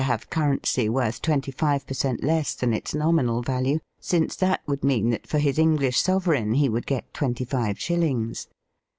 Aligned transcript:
5 0.01 0.07
have 0.07 0.29
currency 0.31 0.89
worth 0.89 1.21
twenty 1.21 1.51
five 1.51 1.85
per 1.85 1.93
cent, 1.93 2.23
less 2.23 2.55
than 2.55 2.73
its 2.73 2.95
nominal 2.95 3.43
value, 3.43 3.77
since 3.99 4.35
that 4.37 4.61
would 4.65 4.83
mean 4.83 5.11
that 5.11 5.27
for 5.27 5.37
his 5.37 5.59
Enghsh 5.59 5.93
sovereign 5.97 6.55
he 6.55 6.67
would 6.67 6.87
get 6.87 7.13
twenty 7.13 7.45
five 7.45 7.75
shilUngs. 7.77 8.47